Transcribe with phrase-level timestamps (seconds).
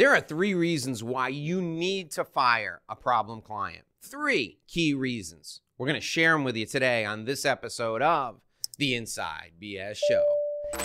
[0.00, 3.84] There are three reasons why you need to fire a problem client.
[4.00, 5.60] Three key reasons.
[5.76, 8.40] We're going to share them with you today on this episode of
[8.78, 10.24] The Inside BS Show.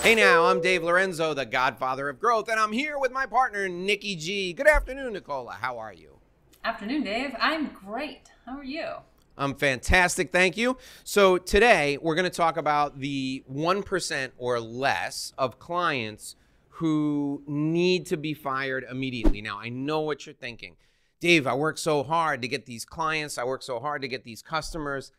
[0.02, 3.70] Hey now, I'm Dave Lorenzo, the godfather of growth, and I'm here with my partner,
[3.70, 4.52] Nikki G.
[4.52, 5.54] Good afternoon, Nicola.
[5.62, 6.20] How are you?
[6.66, 7.38] Afternoon, Dave.
[7.40, 8.30] I'm great.
[8.46, 8.96] How are you?
[9.38, 10.78] I'm fantastic, thank you.
[11.06, 16.36] So, today we're going to talk about the 1% or less of clients
[16.76, 19.42] who need to be fired immediately.
[19.42, 20.76] Now, I know what you're thinking.
[21.22, 24.26] Dave, I work so hard to get these clients, I work so hard to get
[24.26, 25.12] these customers.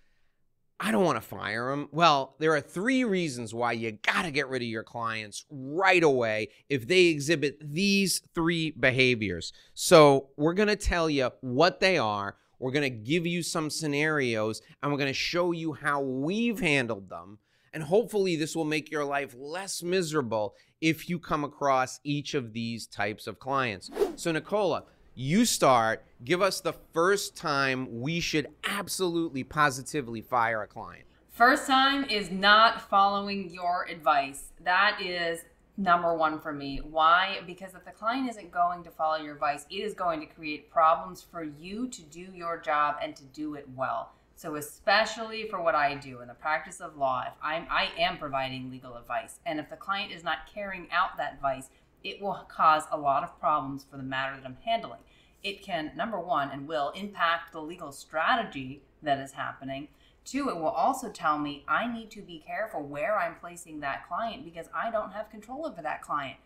[0.78, 1.88] I don't want to fire them.
[1.90, 6.02] Well, there are three reasons why you got to get rid of your clients right
[6.02, 9.54] away if they exhibit these three behaviors.
[9.72, 12.36] So, we're going to tell you what they are.
[12.58, 16.60] We're going to give you some scenarios and we're going to show you how we've
[16.60, 17.38] handled them.
[17.72, 22.52] And hopefully, this will make your life less miserable if you come across each of
[22.52, 23.90] these types of clients.
[24.16, 24.84] So, Nicola,
[25.14, 26.04] you start.
[26.24, 31.04] Give us the first time we should absolutely positively fire a client.
[31.30, 34.44] First time is not following your advice.
[34.64, 35.40] That is
[35.76, 36.80] number one for me.
[36.82, 37.40] Why?
[37.46, 40.70] Because if the client isn't going to follow your advice, it is going to create
[40.70, 44.12] problems for you to do your job and to do it well.
[44.38, 48.18] So especially for what I do in the practice of law, if I'm I am
[48.18, 51.70] providing legal advice, and if the client is not carrying out that advice,
[52.04, 55.00] it will cause a lot of problems for the matter that I'm handling.
[55.42, 59.88] It can number one and will impact the legal strategy that is happening.
[60.26, 64.06] Two, it will also tell me I need to be careful where I'm placing that
[64.06, 66.36] client because I don't have control over that client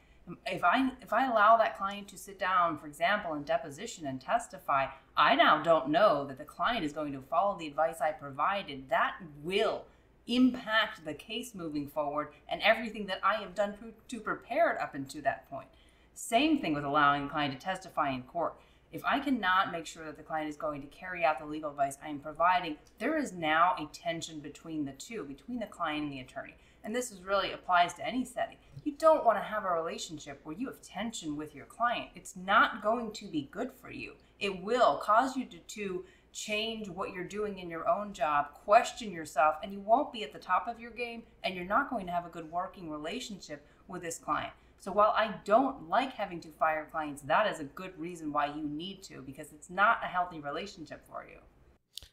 [0.46, 4.20] if I if I allow that client to sit down, for example, in deposition and
[4.20, 8.12] testify, I now don't know that the client is going to follow the advice I
[8.12, 8.88] provided.
[8.88, 9.84] That will
[10.26, 13.74] impact the case moving forward and everything that I have done
[14.08, 15.68] to prepare it up until that point.
[16.14, 18.54] Same thing with allowing the client to testify in court.
[18.92, 21.70] If I cannot make sure that the client is going to carry out the legal
[21.70, 26.04] advice I am providing, there is now a tension between the two, between the client
[26.04, 26.54] and the attorney
[26.84, 28.56] and this is really applies to any setting.
[28.84, 32.08] You don't want to have a relationship where you have tension with your client.
[32.14, 34.14] It's not going to be good for you.
[34.38, 39.12] It will cause you to, to change what you're doing in your own job, question
[39.12, 42.06] yourself, and you won't be at the top of your game, and you're not going
[42.06, 44.52] to have a good working relationship with this client.
[44.78, 48.46] So while I don't like having to fire clients, that is a good reason why
[48.46, 51.38] you need to because it's not a healthy relationship for you.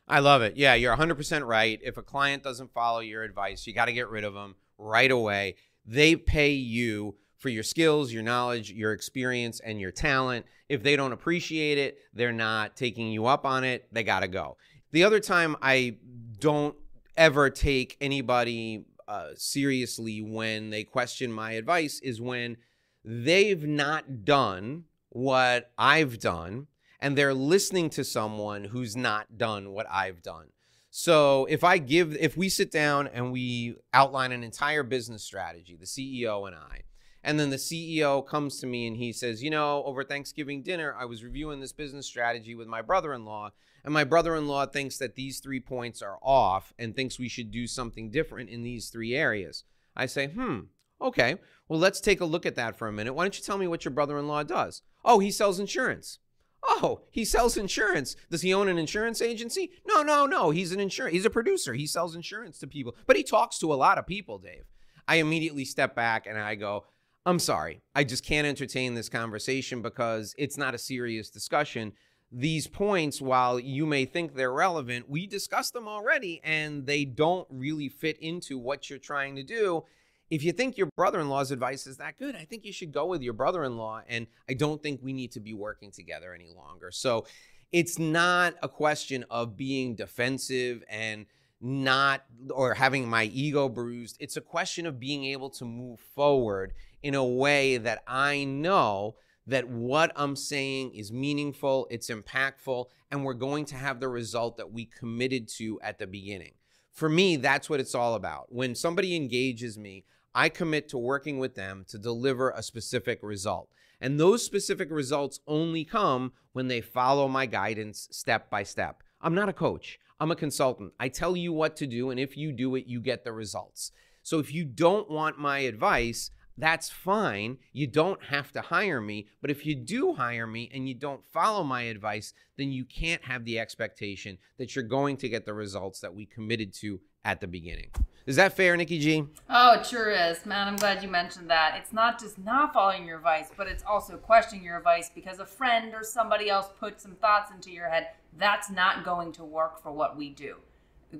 [0.07, 0.55] I love it.
[0.55, 1.79] Yeah, you're 100% right.
[1.83, 5.11] If a client doesn't follow your advice, you got to get rid of them right
[5.11, 5.55] away.
[5.85, 10.45] They pay you for your skills, your knowledge, your experience, and your talent.
[10.69, 14.27] If they don't appreciate it, they're not taking you up on it, they got to
[14.27, 14.57] go.
[14.91, 15.97] The other time I
[16.39, 16.75] don't
[17.15, 22.57] ever take anybody uh, seriously when they question my advice is when
[23.03, 26.67] they've not done what I've done
[26.99, 30.47] and they're listening to someone who's not done what I've done.
[30.89, 35.77] So if I give, if we sit down and we outline an entire business strategy,
[35.79, 36.81] the CEO and I,
[37.23, 40.95] and then the CEO comes to me and he says, You know, over Thanksgiving dinner,
[40.97, 43.51] I was reviewing this business strategy with my brother in law,
[43.83, 47.29] and my brother in law thinks that these three points are off and thinks we
[47.29, 49.65] should do something different in these three areas.
[49.95, 50.59] I say, Hmm,
[51.01, 51.35] okay,
[51.67, 53.13] well, let's take a look at that for a minute.
[53.13, 54.81] Why don't you tell me what your brother in law does?
[55.03, 56.19] Oh, he sells insurance.
[56.67, 58.15] Oh, he sells insurance.
[58.29, 59.71] Does he own an insurance agency?
[59.87, 60.49] No, no, no.
[60.49, 61.13] He's an insurance.
[61.13, 61.73] He's a producer.
[61.73, 64.65] He sells insurance to people, but he talks to a lot of people, Dave.
[65.07, 66.83] I immediately step back and I go,
[67.25, 67.81] I'm sorry.
[67.95, 71.93] I just can't entertain this conversation because it's not a serious discussion.
[72.31, 77.47] These points, while you may think they're relevant, we discussed them already and they don't
[77.49, 79.83] really fit into what you're trying to do
[80.29, 82.91] if you think your brother in law's advice is that good, I think you should
[82.91, 84.01] go with your brother in law.
[84.07, 86.91] And I don't think we need to be working together any longer.
[86.91, 87.25] So
[87.71, 91.25] it's not a question of being defensive and
[91.59, 94.17] not or having my ego bruised.
[94.19, 99.15] It's a question of being able to move forward in a way that I know
[99.47, 104.57] that what I'm saying is meaningful, it's impactful, and we're going to have the result
[104.57, 106.53] that we committed to at the beginning.
[106.91, 108.51] For me, that's what it's all about.
[108.51, 110.03] When somebody engages me,
[110.33, 113.69] I commit to working with them to deliver a specific result.
[113.99, 119.01] And those specific results only come when they follow my guidance step by step.
[119.21, 120.93] I'm not a coach, I'm a consultant.
[120.99, 123.91] I tell you what to do, and if you do it, you get the results.
[124.21, 127.59] So if you don't want my advice, that's fine.
[127.71, 129.27] You don't have to hire me.
[129.41, 133.23] But if you do hire me and you don't follow my advice, then you can't
[133.23, 137.41] have the expectation that you're going to get the results that we committed to at
[137.41, 137.89] the beginning.
[138.25, 139.25] Is that fair, Nikki G?
[139.49, 140.45] Oh, it sure is.
[140.45, 141.75] Man, I'm glad you mentioned that.
[141.77, 145.45] It's not just not following your advice, but it's also questioning your advice because a
[145.45, 148.07] friend or somebody else put some thoughts into your head.
[148.37, 150.55] That's not going to work for what we do.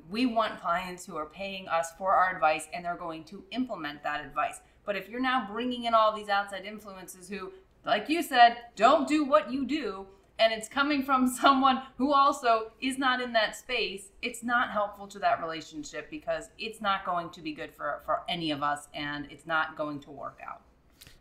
[0.10, 4.02] We want clients who are paying us for our advice and they're going to implement
[4.04, 4.62] that advice.
[4.86, 7.52] But if you're now bringing in all these outside influences who,
[7.86, 10.08] like you said, don't do what you do,
[10.40, 15.08] and it's coming from someone who also is not in that space, it's not helpful
[15.08, 18.88] to that relationship because it's not going to be good for, for any of us
[18.94, 20.62] and it's not going to work out.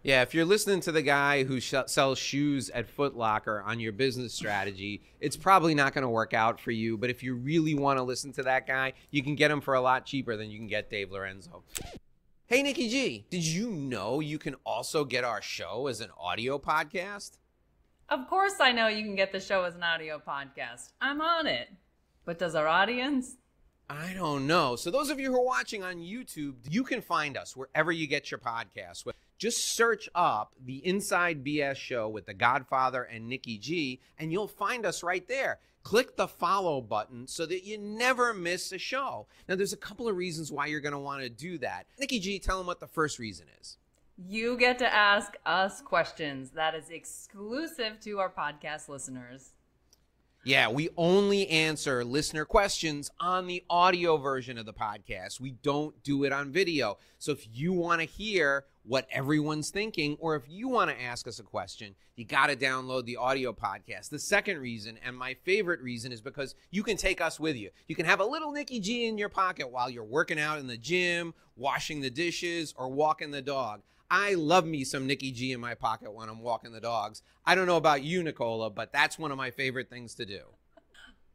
[0.02, 3.80] Yeah, if you're listening to the guy who sh- sells shoes at Foot Locker on
[3.80, 6.96] your business strategy, it's probably not going to work out for you.
[6.96, 9.74] But if you really want to listen to that guy, you can get him for
[9.74, 11.64] a lot cheaper than you can get Dave Lorenzo.
[12.46, 16.56] Hey, Nikki G, did you know you can also get our show as an audio
[16.56, 17.32] podcast?
[18.08, 20.92] Of course, I know you can get the show as an audio podcast.
[21.00, 21.68] I'm on it.
[22.24, 23.36] But does our audience?
[23.90, 24.76] I don't know.
[24.76, 28.06] So, those of you who are watching on YouTube, you can find us wherever you
[28.06, 29.04] get your podcasts.
[29.38, 34.48] Just search up the Inside BS show with the Godfather and Nikki G, and you'll
[34.48, 35.58] find us right there.
[35.82, 39.26] Click the follow button so that you never miss a show.
[39.48, 41.86] Now, there's a couple of reasons why you're going to want to do that.
[41.98, 43.78] Nikki G, tell them what the first reason is.
[44.18, 46.50] You get to ask us questions.
[46.50, 49.52] That is exclusive to our podcast listeners.
[50.42, 55.38] Yeah, we only answer listener questions on the audio version of the podcast.
[55.38, 56.96] We don't do it on video.
[57.18, 61.28] So if you want to hear what everyone's thinking, or if you want to ask
[61.28, 64.08] us a question, you got to download the audio podcast.
[64.08, 67.68] The second reason, and my favorite reason, is because you can take us with you.
[67.86, 70.68] You can have a little Nikki G in your pocket while you're working out in
[70.68, 73.82] the gym, washing the dishes, or walking the dog.
[74.10, 77.22] I love me some Nikki G in my pocket when I'm walking the dogs.
[77.44, 80.40] I don't know about you, Nicola, but that's one of my favorite things to do.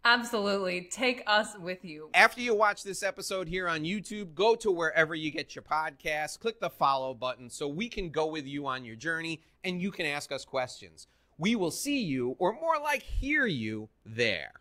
[0.03, 0.87] Absolutely.
[0.91, 2.09] Take us with you.
[2.15, 6.39] After you watch this episode here on YouTube, go to wherever you get your podcast,
[6.39, 9.91] click the follow button so we can go with you on your journey and you
[9.91, 11.07] can ask us questions.
[11.37, 14.51] We will see you, or more like hear you, there.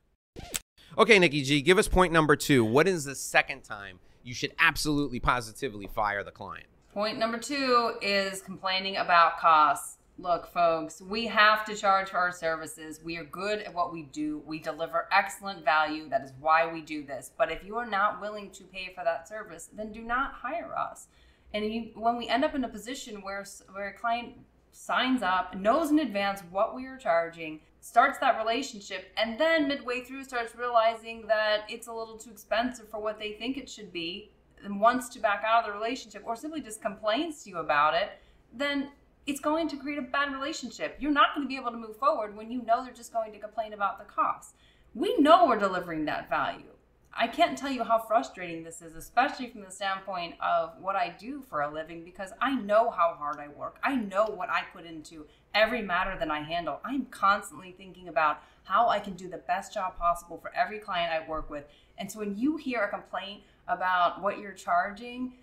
[0.99, 2.65] Okay, Nikki G, give us point number two.
[2.65, 6.67] What is the second time you should absolutely positively fire the client?
[6.93, 9.99] Point number two is complaining about costs.
[10.19, 13.01] Look, folks, we have to charge for our services.
[13.05, 14.43] We are good at what we do.
[14.45, 16.09] We deliver excellent value.
[16.09, 17.31] That is why we do this.
[17.39, 20.75] But if you are not willing to pay for that service, then do not hire
[20.77, 21.07] us.
[21.55, 24.35] And you, when we end up in a position where where a client
[24.73, 30.03] signs up, knows in advance what we are charging, starts that relationship, and then midway
[30.03, 33.93] through starts realizing that it's a little too expensive for what they think it should
[33.93, 34.33] be,
[34.65, 37.95] and wants to back out of the relationship or simply just complains to you about
[37.95, 38.11] it,
[38.53, 38.91] then
[39.27, 40.97] it's going to create a bad relationship.
[40.99, 43.33] You're not going to be able to move forward when you know they're just going
[43.33, 44.55] to complain about the cost.
[44.95, 46.65] We know we're delivering that value.
[47.13, 51.15] I can't tell you how frustrating this is, especially from the standpoint of what I
[51.19, 53.79] do for a living, because I know how hard I work.
[53.83, 56.81] I know what I put into every matter that I handle.
[56.85, 61.13] I'm constantly thinking about how I can do the best job possible for every client
[61.13, 61.65] I work with.
[61.99, 65.35] And so when you hear a complaint about what you're charging,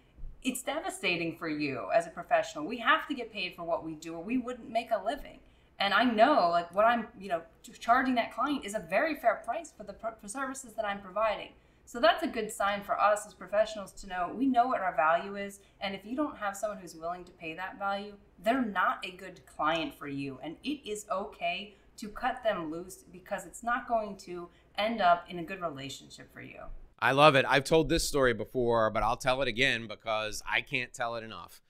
[0.43, 2.65] it's devastating for you as a professional.
[2.65, 5.39] We have to get paid for what we do or we wouldn't make a living.
[5.79, 7.41] And I know like what I'm, you know,
[7.79, 11.49] charging that client is a very fair price for the for services that I'm providing.
[11.85, 14.95] So that's a good sign for us as professionals to know we know what our
[14.95, 15.59] value is.
[15.79, 19.11] And if you don't have someone who's willing to pay that value, they're not a
[19.11, 20.39] good client for you.
[20.43, 25.25] And it is okay to cut them loose because it's not going to end up
[25.29, 26.61] in a good relationship for you.
[26.99, 27.45] I love it.
[27.47, 31.23] I've told this story before, but I'll tell it again because I can't tell it
[31.23, 31.61] enough.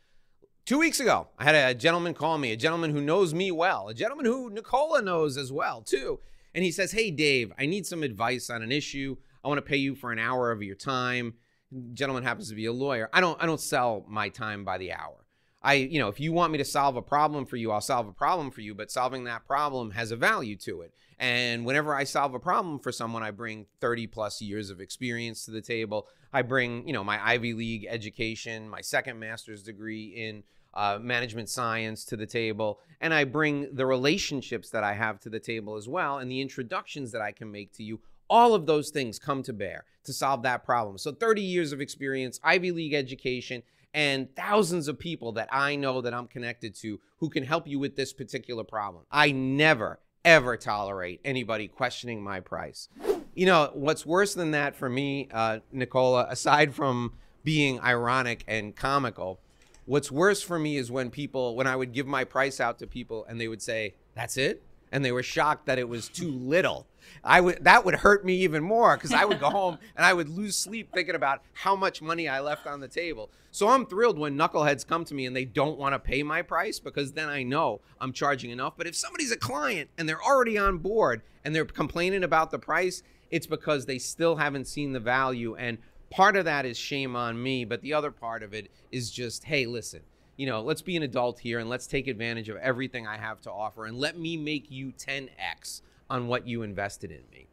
[0.66, 3.88] Two weeks ago, I had a gentleman call me, a gentleman who knows me well,
[3.88, 6.20] a gentleman who Nicola knows as well, too.
[6.54, 9.18] And he says, Hey, Dave, I need some advice on an issue.
[9.44, 11.36] I want to pay you for an hour of your time.
[11.72, 13.10] The gentleman happens to be a lawyer.
[13.14, 15.27] I don't I don't sell my time by the hour.
[15.68, 18.08] I, you know, if you want me to solve a problem for you, I'll solve
[18.08, 20.94] a problem for you, but solving that problem has a value to it.
[21.20, 25.44] And whenever I solve a problem for someone, I bring 30 plus years of experience
[25.44, 26.08] to the table.
[26.32, 30.44] I bring, you know, my Ivy League education, my second master's degree in
[30.74, 35.30] uh, management science to the table, and I bring the relationships that I have to
[35.30, 38.00] the table as well, and the introductions that I can make to you.
[38.30, 40.98] All of those things come to bear to solve that problem.
[40.98, 43.64] So, 30 years of experience, Ivy League education,
[43.98, 47.80] and thousands of people that I know that I'm connected to who can help you
[47.80, 49.06] with this particular problem.
[49.12, 52.90] I never, ever tolerate anybody questioning my price.
[53.34, 57.14] You know, what's worse than that for me, uh, Nicola, aside from
[57.44, 59.40] being ironic and comical,
[59.86, 62.86] what's worse for me is when people, when I would give my price out to
[62.86, 64.62] people and they would say, That's it?
[64.92, 66.88] and they were shocked that it was too little.
[67.24, 70.14] I would that would hurt me even more because I would go home and I
[70.14, 73.30] would lose sleep thinking about how much money I left on the table.
[73.52, 76.42] So I'm thrilled when knuckleheads come to me and they don't want to pay my
[76.42, 78.74] price because then I know I'm charging enough.
[78.78, 82.60] But if somebody's a client and they're already on board and they're complaining about the
[82.60, 85.56] price, it's because they still haven't seen the value.
[85.56, 89.10] And part of that is shame on me, but the other part of it is
[89.12, 90.02] just, hey, listen,
[90.36, 93.42] you know, let's be an adult here and let's take advantage of everything I have
[93.42, 97.48] to offer and let me make you 10x on what you invested in me.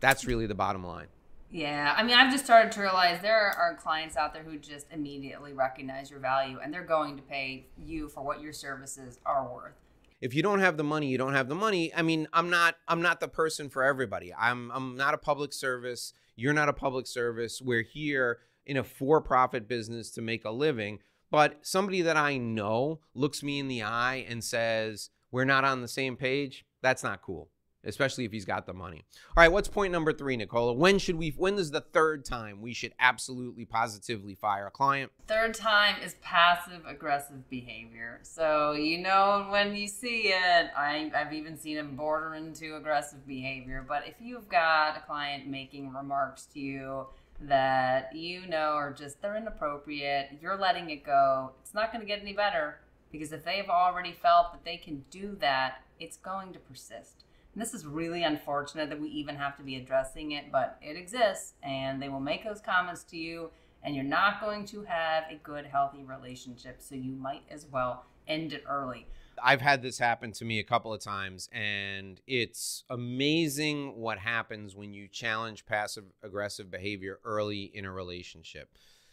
[0.00, 1.08] That's really the bottom line.
[1.52, 4.86] Yeah, I mean, I've just started to realize there are clients out there who just
[4.92, 9.52] immediately recognize your value and they're going to pay you for what your services are
[9.52, 9.74] worth.
[10.20, 11.92] If you don't have the money, you don't have the money.
[11.94, 14.32] I mean, I'm not I'm not the person for everybody.
[14.32, 16.12] I'm I'm not a public service.
[16.36, 17.60] You're not a public service.
[17.60, 21.00] We're here in a for-profit business to make a living.
[21.30, 25.80] But somebody that I know looks me in the eye and says, "We're not on
[25.80, 27.50] the same page." That's not cool
[27.84, 29.04] especially if he's got the money.
[29.36, 30.72] All right, what's point number three, Nicola?
[30.72, 31.30] When should we?
[31.36, 35.12] When is the third time we should absolutely positively fire a client?
[35.26, 38.20] Third time is passive aggressive behavior.
[38.22, 43.26] So you know when you see it, I, I've even seen it border into aggressive
[43.26, 43.84] behavior.
[43.86, 47.06] But if you've got a client making remarks to you
[47.42, 51.52] that you know are just they're inappropriate, you're letting it go.
[51.62, 55.04] It's not going to get any better because if they've already felt that they can
[55.10, 57.24] do that, it's going to persist.
[57.54, 60.96] And this is really unfortunate that we even have to be addressing it, but it
[60.96, 63.50] exists and they will make those comments to you
[63.82, 66.76] and you're not going to have a good, healthy relationship.
[66.80, 69.06] So you might as well end it early.
[69.42, 74.76] I've had this happen to me a couple of times, and it's amazing what happens
[74.76, 78.68] when you challenge passive aggressive behavior early in a relationship.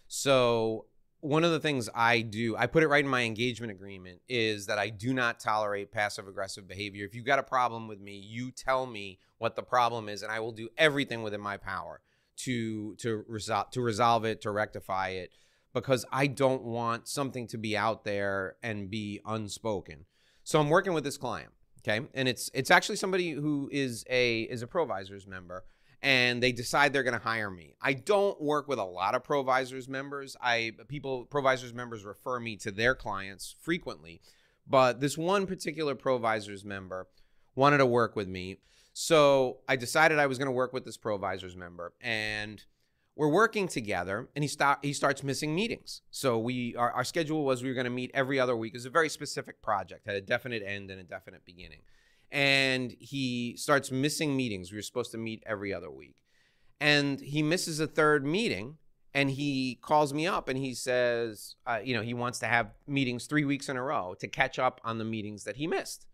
[0.09, 0.85] So,
[1.27, 4.65] one of the things I do, I put it right in my engagement agreement, is
[4.67, 7.05] that I do not tolerate passive aggressive behavior.
[7.05, 10.31] If you've got a problem with me, you tell me what the problem is, and
[10.31, 12.01] I will do everything within my power
[12.37, 15.31] to to resolve to resolve it, to rectify it,
[15.73, 20.05] because I don't want something to be out there and be unspoken.
[20.43, 24.41] So I'm working with this client, okay, and it's it's actually somebody who is a
[24.43, 25.65] is a Provisors member
[26.01, 27.75] and they decide they're going to hire me.
[27.81, 30.35] I don't work with a lot of Provisors members.
[30.41, 34.21] I people Provisors members refer me to their clients frequently,
[34.67, 37.07] but this one particular Provisors member
[37.55, 38.57] wanted to work with me.
[38.93, 42.63] So I decided I was going to work with this Provisors member and
[43.15, 46.01] we're working together and he start he starts missing meetings.
[46.11, 48.73] So we our, our schedule was we were going to meet every other week.
[48.73, 51.79] It was a very specific project, had a definite end and a definite beginning
[52.31, 54.71] and he starts missing meetings.
[54.71, 56.15] We were supposed to meet every other week.
[56.79, 58.77] And he misses a third meeting
[59.13, 62.71] and he calls me up and he says, uh, you know, he wants to have
[62.85, 66.05] meetings three weeks in a row to catch up on the meetings that he missed.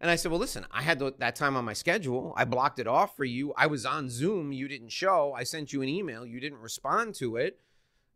[0.00, 2.34] And I said, well, listen, I had that time on my schedule.
[2.36, 3.54] I blocked it off for you.
[3.56, 4.50] I was on Zoom.
[4.50, 5.32] You didn't show.
[5.36, 6.26] I sent you an email.
[6.26, 7.60] You didn't respond to it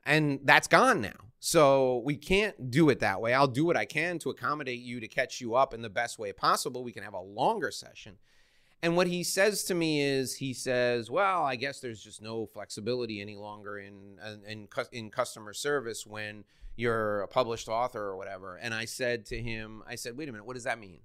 [0.07, 1.27] and that's gone now.
[1.39, 3.35] So we can't do it that way.
[3.35, 6.19] I'll do what I can to accommodate you to catch you up in the best
[6.19, 6.83] way possible.
[6.83, 8.17] We can have a longer session.
[8.83, 12.47] And what he says to me is, he says, "Well, I guess there's just no
[12.47, 16.45] flexibility any longer in in in customer service when
[16.77, 20.33] you're a published author or whatever." And I said to him, I said, "Wait a
[20.33, 21.01] minute, what does that mean?"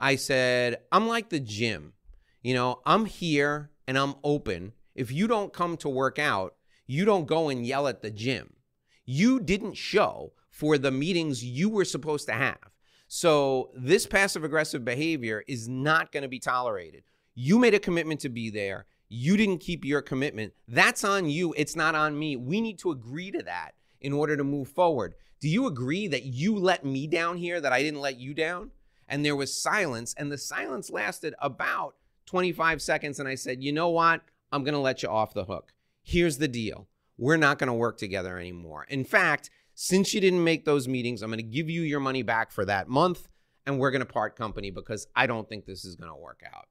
[0.00, 1.94] I said, "I'm like the gym.
[2.42, 4.72] You know, I'm here and I'm open.
[4.94, 6.54] If you don't come to work out,
[6.88, 8.54] you don't go and yell at the gym.
[9.04, 12.56] You didn't show for the meetings you were supposed to have.
[13.06, 17.04] So this passive aggressive behavior is not going to be tolerated.
[17.34, 18.86] You made a commitment to be there.
[19.10, 20.54] You didn't keep your commitment.
[20.66, 21.54] That's on you.
[21.58, 22.36] It's not on me.
[22.36, 25.14] We need to agree to that in order to move forward.
[25.40, 28.70] Do you agree that you let me down here, that I didn't let you down?
[29.06, 33.20] And there was silence, and the silence lasted about 25 seconds.
[33.20, 34.22] And I said, you know what?
[34.52, 35.72] I'm going to let you off the hook
[36.08, 36.88] here's the deal
[37.18, 38.86] we're not going to work together anymore.
[38.88, 42.22] In fact, since you didn't make those meetings, I'm going to give you your money
[42.22, 43.28] back for that month
[43.66, 46.42] and we're going to part company because I don't think this is going to work
[46.54, 46.68] out.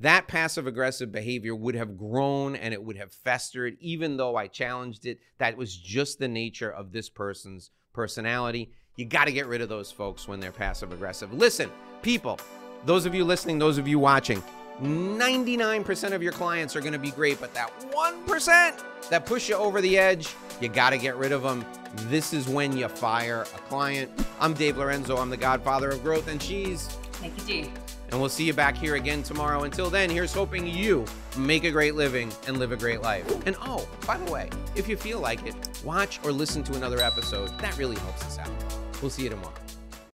[0.00, 4.48] That passive aggressive behavior would have grown and it would have festered, even though I
[4.48, 5.20] challenged it.
[5.38, 8.72] That was just the nature of this person's personality.
[8.96, 11.32] You got to get rid of those folks when they're passive aggressive.
[11.32, 11.70] Listen,
[12.02, 12.40] people,
[12.84, 14.42] those of you listening, those of you watching,
[14.80, 19.56] 99% of your clients are going to be great, but that 1% that push you
[19.56, 21.64] over the edge, you got to get rid of them.
[22.08, 24.10] This is when you fire a client.
[24.40, 25.16] I'm Dave Lorenzo.
[25.16, 26.86] I'm the godfather of growth and cheese.
[27.12, 27.72] Thank you, G.
[28.10, 29.62] And we'll see you back here again tomorrow.
[29.62, 31.04] Until then, here's hoping you
[31.36, 33.28] make a great living and live a great life.
[33.46, 35.54] And oh, by the way, if you feel like it,
[35.84, 37.56] watch or listen to another episode.
[37.60, 38.50] That really helps us out.
[39.00, 39.63] We'll see you tomorrow.